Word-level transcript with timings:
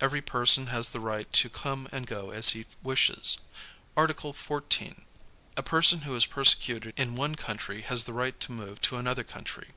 Every 0.00 0.22
person 0.22 0.68
has 0.68 0.90
the 0.90 1.00
right 1.00 1.32
to 1.32 1.50
come 1.50 1.88
and 1.90 2.06
go 2.06 2.30
as 2.30 2.50
he 2.50 2.64
wishes. 2.84 3.38
Articlk 3.96 4.36
11. 4.48 5.04
A 5.56 5.62
person 5.64 6.02
who 6.02 6.14
is 6.14 6.26
persecuted 6.26 6.94
in 6.96 7.16
one 7.16 7.34
lountiy 7.34 7.82
has 7.82 8.04
the 8.04 8.12
right 8.12 8.38
to 8.38 8.52
move 8.52 8.80
to 8.82 8.98
another 8.98 9.24
country. 9.24 9.70